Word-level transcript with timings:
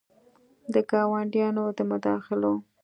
د 0.73 0.75
ګاونډیانو 0.89 1.65
د 1.77 1.79
مداخلو 1.91 2.53